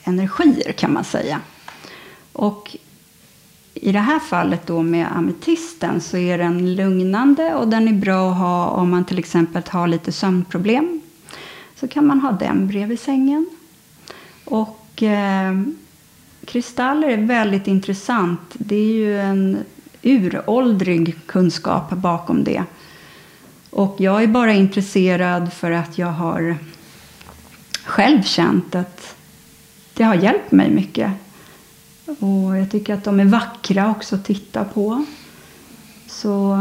[0.05, 1.41] energier kan man säga.
[2.33, 2.77] Och
[3.75, 8.31] i det här fallet då med ametisten så är den lugnande och den är bra
[8.31, 11.01] att ha om man till exempel har lite sömnproblem.
[11.77, 13.47] Så kan man ha den bredvid sängen.
[14.45, 15.63] Och eh,
[16.45, 18.41] kristaller är väldigt intressant.
[18.53, 19.59] Det är ju en
[20.03, 22.65] uråldrig kunskap bakom det.
[23.71, 26.57] Och jag är bara intresserad för att jag har
[27.85, 29.15] själv känt att
[29.95, 31.13] det har hjälpt mig mycket.
[32.07, 35.05] Och jag tycker att de är vackra också att titta på.
[36.07, 36.59] Så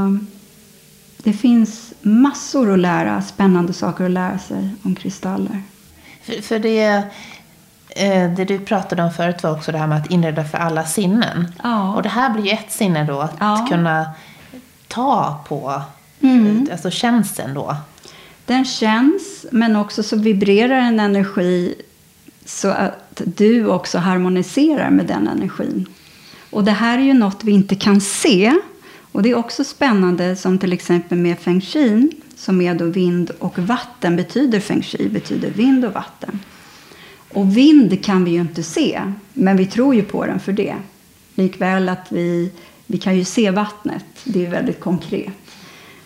[1.17, 5.63] det finns massor att lära, spännande saker att lära sig om kristaller.
[6.23, 7.03] För, för det,
[8.35, 11.51] det du pratade om förut var också det här med att inreda för alla sinnen.
[11.63, 11.93] Ja.
[11.95, 13.67] Och det här blir ju ett sinne då, att Ja.
[13.69, 14.05] kunna
[14.87, 15.81] ta på
[16.23, 16.67] Mm.
[16.71, 17.75] alltså känseln då.
[18.45, 21.75] Den känns, men också så vibrerar en energi
[22.45, 25.85] så att du också harmoniserar med den energin.
[26.49, 28.53] Och det här är ju något vi inte kan se.
[29.11, 33.29] Och det är också spännande som till exempel med feng shui, som är då vind
[33.39, 36.39] och vatten betyder feng shui, betyder vind och vatten.
[37.33, 39.01] Och vind kan vi ju inte se,
[39.33, 40.75] men vi tror ju på den för det.
[41.35, 42.51] Likväl att vi,
[42.85, 45.33] vi kan ju se vattnet, det är väldigt konkret.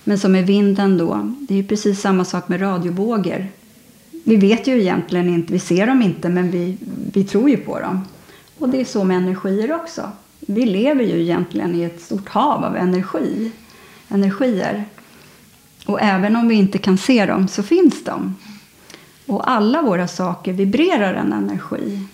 [0.03, 3.47] Men som med vinden då, det är ju precis samma sak med radiovågor.
[4.23, 6.77] Vi vet ju egentligen inte, vi ser dem inte, men vi,
[7.13, 8.01] vi tror ju på dem.
[8.59, 10.11] Och det är så med energier också.
[10.39, 13.51] Vi lever ju egentligen i ett stort hav av energi,
[14.09, 14.85] energier.
[15.85, 18.35] Och även om vi inte kan se dem så finns de.
[19.25, 22.07] Och alla våra saker vibrerar en energi.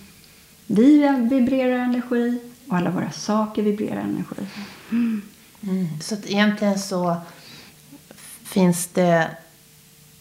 [0.66, 4.46] Vi vibrerar energi och alla våra saker vibrerar energi.
[6.00, 7.16] Så att egentligen så
[8.44, 9.30] finns det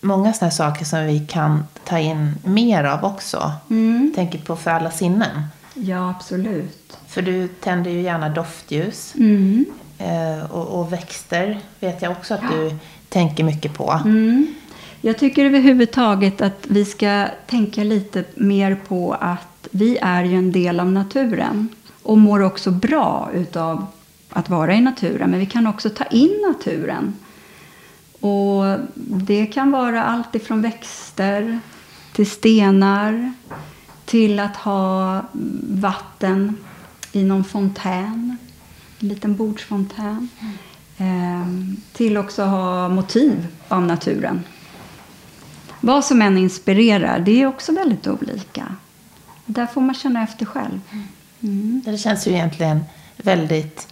[0.01, 3.51] många sådana saker som vi kan ta in mer av också.
[3.69, 4.13] Mm.
[4.15, 5.41] Tänker på för alla sinnen.
[5.73, 6.97] Ja, absolut.
[7.07, 9.15] För du tänder ju gärna doftljus.
[9.15, 9.65] Mm.
[9.97, 12.77] Eh, och, och växter vet jag också att du
[13.09, 14.01] tänker mycket på.
[14.05, 14.53] Mm.
[15.03, 20.51] Jag tycker överhuvudtaget att vi ska tänka lite mer på att vi är ju en
[20.51, 21.69] del av naturen
[22.03, 23.85] och mår också bra utav
[24.29, 25.31] att vara i naturen.
[25.31, 27.13] Men vi kan också ta in naturen.
[28.19, 31.59] Och det kan vara allt ifrån växter
[32.13, 33.33] till stenar
[34.05, 35.21] till att ha
[35.69, 36.57] vatten
[37.11, 38.37] i någon fontän,
[38.99, 40.29] en liten bordsfontän.
[40.97, 44.43] Ehm, till också ha motiv av naturen.
[45.81, 48.75] Vad som än inspirerar, det är också väldigt olika.
[49.45, 50.79] Där får man känna efter själv.
[51.43, 51.81] Mm.
[51.85, 52.83] Det känns ju egentligen
[53.17, 53.87] väldigt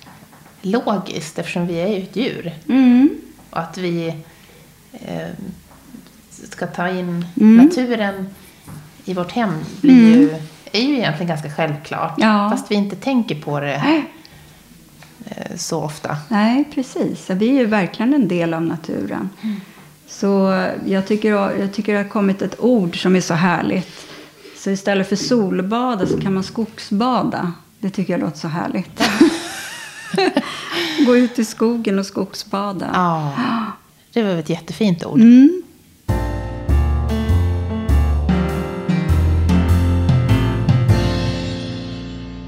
[0.62, 2.54] logiskt eftersom vi är ju ett djur.
[2.70, 3.10] Mm.
[3.50, 4.08] Och att vi
[4.92, 5.28] eh,
[6.50, 7.66] ska ta in Mm.
[7.66, 8.30] naturen
[9.06, 10.30] i vårt hem blir ju,
[10.72, 12.14] är ju egentligen ganska självklart.
[12.18, 12.50] Ja.
[12.52, 14.04] Fast vi inte tänker på det
[15.26, 16.18] eh, så ofta.
[16.28, 17.30] Nej, precis.
[17.30, 19.30] Vi är ju verkligen en del av naturen.
[20.20, 21.30] Så jag tycker,
[21.60, 24.08] jag tycker det har kommit ett ord som är så härligt.
[24.58, 27.54] Så istället för solbada så kan man skogsbada.
[27.80, 29.04] Det tycker jag låter så härligt.
[31.06, 32.90] Gå ut i skogen och skogsbada.
[32.94, 33.34] Ja,
[34.14, 35.20] det var ett jättefint ord.
[35.20, 35.64] Mm.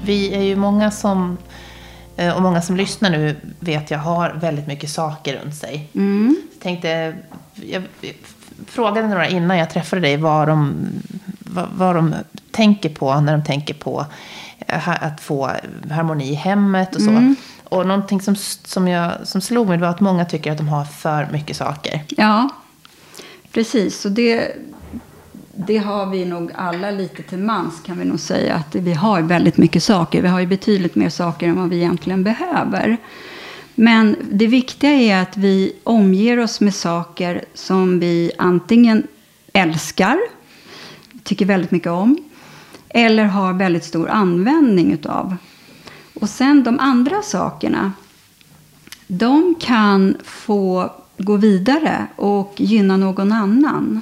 [0.04, 1.38] Vi är ju många som,
[2.16, 5.90] eh, och många som lyssnar nu vet jag har väldigt mycket saker runt sig.
[5.94, 6.36] Mm.
[6.52, 7.14] Jag tänkte,
[7.54, 7.82] jag
[8.66, 10.86] frågade några innan jag träffade dig vad de,
[11.38, 12.14] vad, vad de
[12.50, 14.06] tänker på när de tänker på
[14.66, 15.50] eh, att få
[15.90, 17.34] harmoni i hemmet och så.
[17.64, 20.84] Och någonting som, som, jag, som slog mig var att många tycker att de har
[20.84, 22.04] för mycket saker.
[22.08, 22.48] Ja,
[23.52, 24.04] precis.
[24.04, 24.56] Och det,
[25.54, 28.54] det har vi nog alla lite till mans kan vi nog säga.
[28.54, 30.22] Att vi har väldigt mycket saker.
[30.22, 32.96] Vi har ju betydligt mer saker än vad vi egentligen behöver.
[33.74, 39.06] Men det viktiga är att vi omger oss med saker som vi antingen
[39.52, 40.18] älskar,
[41.22, 42.24] tycker väldigt mycket om,
[42.88, 45.36] eller har väldigt stor användning utav.
[46.14, 47.92] Och sen de andra sakerna,
[49.06, 54.00] de kan få gå vidare och gynna någon annan.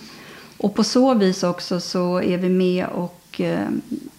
[0.57, 3.69] Och på så vis också så är vi med och eh,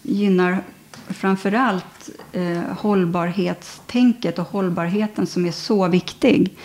[0.02, 0.64] gynnar
[1.08, 1.91] framförallt
[2.32, 6.58] eh, hållbarhetstänket och hållbarheten som är så viktig.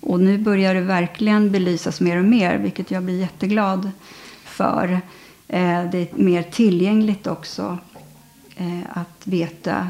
[0.00, 3.90] Och nu börjar det verkligen belysas mer och mer, vilket jag blir jätteglad
[4.44, 5.00] för.
[5.48, 7.78] Eh, det är mer tillgängligt också
[8.56, 9.88] eh, att veta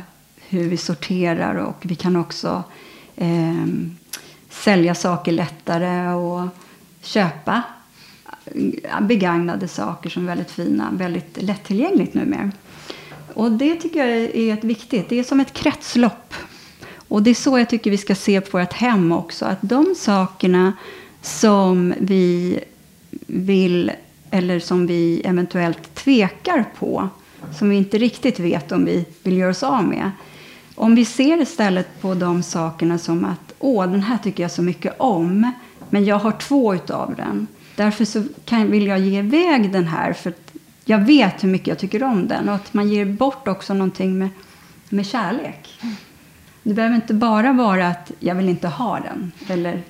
[0.48, 2.62] hur vi sorterar och vi kan också
[3.16, 3.66] eh,
[4.50, 6.48] sälja saker lättare och
[7.02, 7.62] köpa
[8.44, 12.50] eh, begagnade saker som är väldigt fina, väldigt lättillgängligt numera.
[13.34, 16.34] Och det tycker jag är ett viktigt, det är som ett kretslopp.
[17.08, 19.94] Och det är så jag tycker vi ska se på vårt hem också, att de
[19.98, 20.72] sakerna
[21.22, 22.58] som vi
[23.26, 23.90] vill
[24.30, 27.08] eller som vi eventuellt tvekar på,
[27.58, 30.10] som vi inte riktigt vet om vi vill göra oss av med.
[30.74, 34.62] Om vi ser istället på de sakerna som att åh, den här tycker jag så
[34.62, 35.52] mycket om,
[35.90, 37.46] men jag har två utav den.
[37.76, 40.32] Därför så kan, vill jag ge iväg den här, för
[40.84, 42.48] jag vet hur mycket jag tycker om den.
[42.48, 44.28] Och att man ger bort också någonting med,
[44.88, 45.80] med kärlek.
[46.62, 49.32] Det behöver inte bara vara att jag vill inte ha den.
[49.48, 49.82] Eller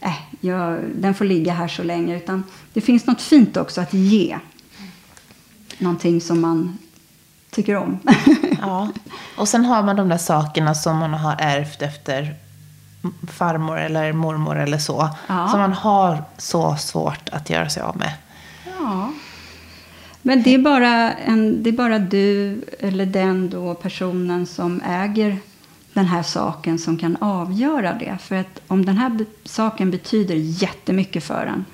[0.00, 2.16] äh, jag, den får ligga här så länge.
[2.16, 4.38] Utan det finns något fint också att ge.
[5.78, 6.78] Någonting som man
[7.50, 7.98] tycker om.
[8.60, 8.88] ja.
[9.36, 12.34] Och sen har man de där sakerna som man har ärvt efter
[13.28, 15.10] farmor eller mormor eller så.
[15.26, 15.48] Ja.
[15.48, 18.12] Som man har så svårt att göra sig av med.
[18.78, 19.12] Ja.
[20.22, 25.38] Men det är, bara en, det är bara du eller den då personen som äger
[25.92, 28.18] den här saken som kan avgöra det.
[28.20, 31.64] För att om den här saken betyder jättemycket för en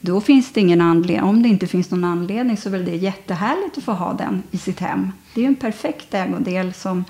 [0.00, 1.22] då finns det ingen anledning.
[1.22, 4.42] Om det inte finns någon anledning så är väl det jättehärligt att få ha den
[4.50, 5.12] i sitt hem.
[5.34, 7.04] Det är ju en perfekt ägodel som,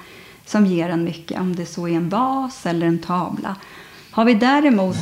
[0.46, 1.40] som ger en mycket.
[1.40, 3.56] Om det så är en vas eller en tavla.
[4.10, 4.96] Har vi däremot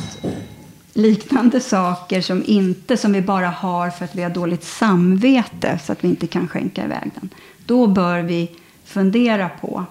[0.97, 5.91] liknande saker som inte som vi bara har för att vi har dåligt samvete så
[5.91, 7.29] att vi inte kan skänka iväg den.
[7.65, 9.85] Då bör vi fundera på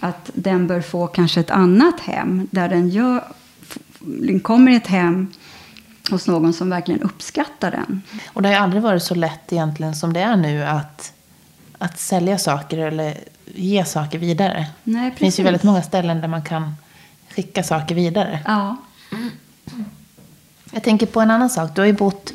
[0.00, 3.24] att den bör få kanske ett annat hem där den, gör,
[4.00, 5.32] den kommer i ett hem
[6.10, 8.02] hos någon som verkligen uppskattar den.
[8.32, 11.12] Och det har ju aldrig varit så lätt egentligen som det är nu att,
[11.78, 14.66] att sälja saker eller ge saker vidare.
[14.84, 16.74] Nej, det finns ju väldigt många ställen där man kan
[17.34, 18.40] skicka saker vidare.
[18.46, 18.76] Ja.
[20.70, 21.70] Jag tänker på en annan sak.
[21.74, 22.32] Du har ju bott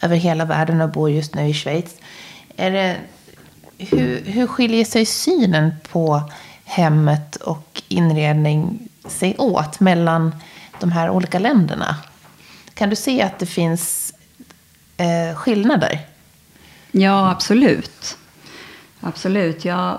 [0.00, 1.96] över hela världen och bor just nu i Schweiz.
[2.56, 2.96] Är det,
[3.78, 6.22] hur, hur skiljer sig synen på
[6.64, 10.34] hemmet och inredning sig åt mellan
[10.80, 11.96] de här olika länderna?
[12.74, 14.14] Kan du se att det finns
[14.96, 16.00] eh, skillnader?
[16.90, 18.18] Ja, absolut.
[19.00, 19.64] Absolut.
[19.64, 19.98] Jag,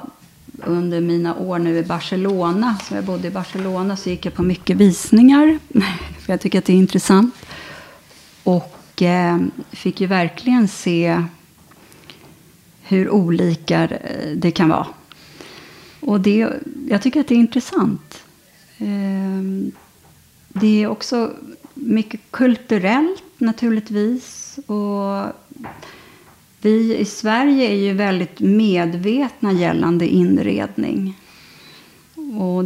[0.65, 4.43] under mina år nu i Barcelona, som jag bodde i Barcelona, så gick jag på
[4.43, 5.59] mycket visningar.
[6.19, 7.35] För jag tycker att det är intressant.
[8.47, 9.37] Och eh,
[9.71, 11.23] fick ju verkligen se
[12.81, 14.87] hur olika eh, det kan vara.
[15.99, 16.47] Och det,
[16.89, 18.23] jag tycker att det är intressant.
[18.77, 19.71] Eh,
[20.47, 21.33] det är också
[21.73, 24.59] mycket kulturellt naturligtvis.
[24.65, 25.33] Och
[26.61, 31.19] vi i Sverige är ju väldigt medvetna gällande inredning.
[32.15, 32.63] Och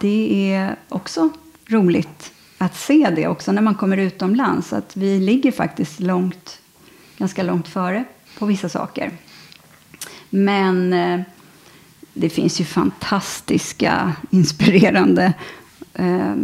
[0.00, 1.30] det är också
[1.66, 2.32] roligt
[2.64, 4.72] att se det också när man kommer utomlands.
[4.72, 6.60] Att vi ligger faktiskt långt,
[7.18, 8.04] ganska långt före
[8.38, 9.10] på vissa saker.
[10.30, 11.20] Men eh,
[12.14, 15.32] det finns ju fantastiska, inspirerande
[15.94, 16.34] eh,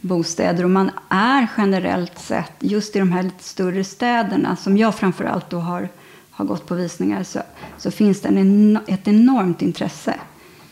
[0.00, 0.64] bostäder.
[0.64, 5.50] Och man är generellt sett, just i de här lite större städerna, som jag framförallt
[5.50, 5.88] då har,
[6.30, 7.40] har gått på visningar, så,
[7.78, 10.14] så finns det en, ett enormt intresse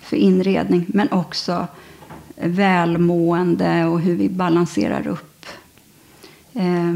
[0.00, 1.66] för inredning, men också
[2.36, 5.46] välmående och hur vi balanserar upp
[6.52, 6.92] eh,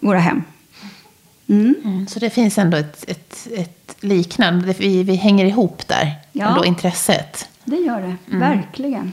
[0.00, 0.42] våra hem.
[1.48, 1.74] Mm.
[1.84, 6.48] Mm, så det finns ändå ett, ett, ett liknande, vi, vi hänger ihop där, ja,
[6.48, 7.48] ändå intresset.
[7.64, 8.40] det gör det, mm.
[8.40, 9.12] verkligen.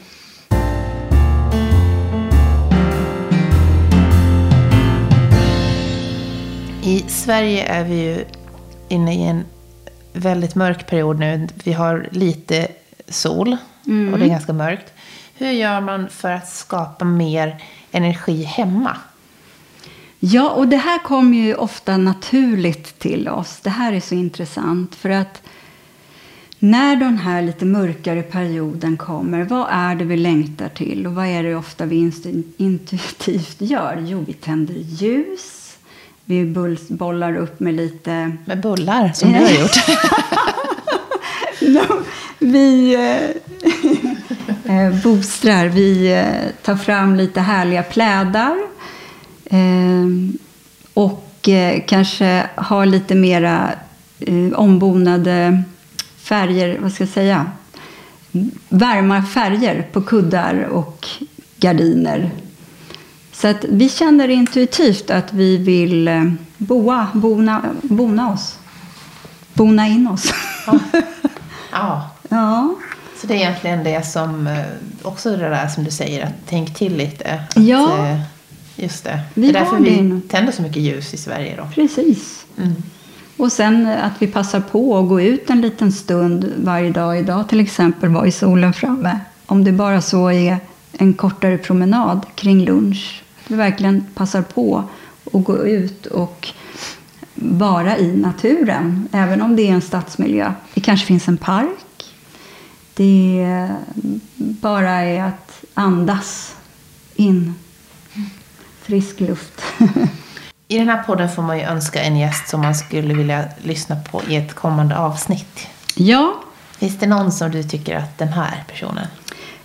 [6.84, 8.26] I Sverige är vi ju
[8.88, 9.44] inne i en
[10.14, 11.48] väldigt mörk period nu.
[11.64, 12.68] Vi har lite
[13.08, 13.58] sol
[13.88, 14.14] mm.
[14.14, 14.94] och det är ganska mörkt.
[15.40, 18.98] Hur gör man för att skapa mer energi hemma?
[20.20, 23.60] Ja, och det här kommer ju ofta naturligt till oss.
[23.62, 25.42] Det här är så intressant för att
[26.60, 31.26] när den här lite mörkare perioden kommer, vad är det vi längtar till och vad
[31.26, 32.12] är det ofta vi
[32.58, 34.04] intuitivt gör?
[34.08, 35.78] Jo, vi tänder ljus,
[36.26, 36.56] vi
[36.90, 38.38] bollar upp med lite...
[38.46, 39.78] Med bullar, som du har gjort.
[42.40, 42.98] vi
[44.70, 45.68] eh, boostrar.
[45.68, 48.58] Vi eh, tar fram lite härliga plädar.
[49.46, 50.08] Eh,
[50.94, 53.70] och eh, kanske har lite mera
[54.56, 55.64] ombonade
[56.18, 57.52] färger, vad ska jag säga,
[58.70, 61.08] varma färger på kuddar och
[61.58, 62.32] gardiner.
[63.32, 68.58] Så att vi känner intuitivt att vi vill boa, bona, bona oss.
[69.54, 70.34] Bona in oss.
[70.68, 70.80] Ja.
[71.72, 72.10] ja.
[72.30, 72.76] ja.
[73.22, 74.58] Så det är egentligen det som, eh,
[75.02, 77.34] också det där som du säger, att tänk till lite.
[77.50, 78.08] Att, Ja.
[78.08, 78.20] eh,
[78.80, 79.20] Just det.
[79.34, 81.68] Vi det är därför vi inom- tänder så mycket ljus i Sverige då.
[81.76, 82.46] Precis.
[82.58, 82.74] Mm.
[83.38, 87.20] Och sen att vi passar på att gå ut en liten stund varje dag.
[87.20, 89.20] Idag till exempel var i solen framme.
[89.46, 90.58] Om det bara så är
[90.98, 93.24] en kortare promenad kring lunch.
[93.48, 94.84] Vi verkligen passar på
[95.34, 96.48] att gå ut och
[97.36, 99.08] vara i naturen.
[99.12, 100.54] Även om det är en stadsmiljö.
[100.74, 101.78] Det kanske finns en park.
[102.98, 103.70] Det
[104.38, 106.56] bara är att andas
[107.16, 107.54] in
[108.82, 109.62] frisk luft.
[110.68, 113.96] I den här podden får man ju önska en gäst som man skulle vilja lyssna
[114.12, 115.68] på i ett kommande avsnitt.
[115.96, 116.44] ja,
[116.78, 119.08] Finns det någon som du tycker att den här personen?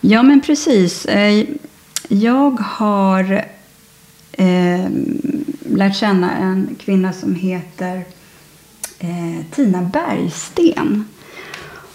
[0.00, 1.06] Ja, men precis.
[1.06, 1.44] Eh,
[2.08, 3.44] Jag har
[4.32, 4.86] eh,
[5.70, 8.04] lärt känna en kvinna som heter
[8.98, 11.08] eh, Tina Bergsten.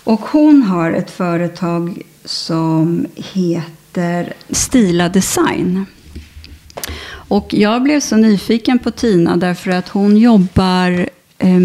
[0.08, 5.86] Och hon har ett företag som heter Stila Design.
[7.10, 11.60] Och jag blev så nyfiken på Tina därför att hon jobbar eh,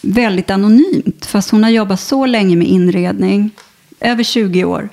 [0.00, 1.26] väldigt anonymt.
[1.26, 3.50] Fast hon har jobbat så länge med inredning,
[4.00, 4.88] över 20 år.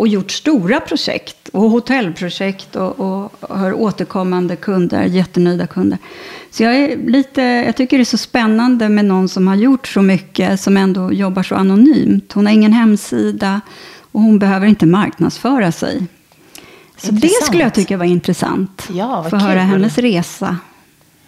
[0.00, 5.98] Och gjort stora projekt och hotellprojekt och, och har återkommande kunder, jättenöjda kunder.
[6.50, 9.86] Så jag, är lite, jag tycker det är så spännande med någon som har gjort
[9.88, 12.32] så mycket som ändå jobbar så anonymt.
[12.32, 13.60] Hon har ingen hemsida
[14.12, 16.06] och hon behöver inte marknadsföra sig.
[16.96, 17.44] Så det Intressant.
[17.46, 18.88] skulle jag tycka var intressant.
[18.92, 20.56] Ja, Få höra hennes resa.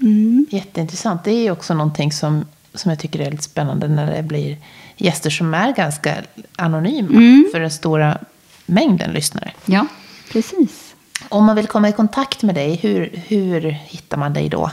[0.00, 0.46] Mm.
[0.50, 1.24] Jätteintressant.
[1.24, 2.44] Det är också någonting som,
[2.74, 4.56] som jag tycker är lite spännande när det blir
[4.96, 6.14] gäster som är ganska
[6.56, 7.48] anonyma Mm.
[7.52, 8.18] för den stora
[8.66, 9.52] mängden lyssnare.
[9.66, 9.86] Ja,
[10.32, 10.94] precis.
[11.28, 14.70] Om man vill komma i kontakt med dig, hur, hur hittar man dig då?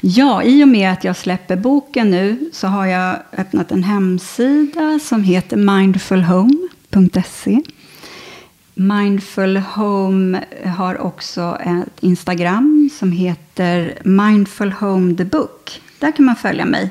[0.00, 4.98] Ja, i och med att jag släpper boken nu så har jag öppnat en hemsida
[5.02, 7.62] som heter mindfulhome.se.
[8.74, 10.44] Mindful Home
[10.76, 15.82] har också ett Instagram som heter Mindful Home the Book.
[15.98, 16.90] Där kan man följa mig.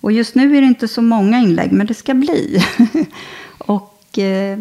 [0.00, 2.64] Och just nu är det inte så många inlägg, men det ska bli.
[3.58, 4.58] och eh,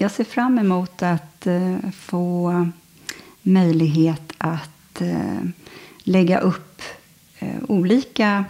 [0.00, 2.66] jag ser fram emot att eh, få
[3.42, 5.40] möjlighet att eh,
[5.98, 6.82] lägga upp
[7.38, 8.44] eh, olika,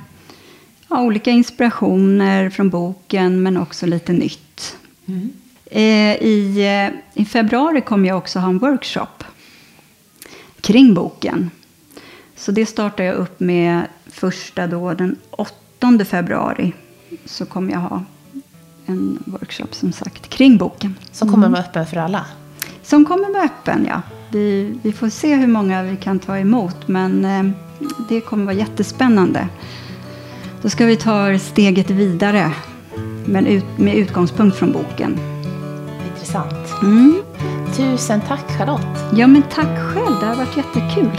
[0.88, 4.76] ja, olika inspirationer från boken, men också lite nytt.
[5.64, 6.66] Eh, I,
[7.14, 9.24] I februari kommer jag också ha en workshop
[10.60, 11.50] kring boken.
[12.36, 16.72] Så det startar jag upp med första då den 8 februari.
[17.24, 18.04] Så kommer jag ha
[18.88, 20.94] en workshop som sagt kring boken.
[21.12, 22.24] Som kommer vara öppen för alla.
[22.82, 24.02] Som kommer vara öppen, ja.
[24.30, 27.52] Vi, vi får se hur många vi kan ta emot, men eh,
[28.08, 29.48] det kommer vara jättespännande.
[30.62, 32.52] Då ska vi ta steget vidare,
[33.26, 35.18] men ut, med utgångspunkt från boken.
[36.12, 36.82] Intressant.
[36.82, 37.22] Mm.
[37.76, 39.14] Tusen tack Charlotte.
[39.14, 40.20] Ja, men tack själv.
[40.20, 41.10] Det har varit jättekul.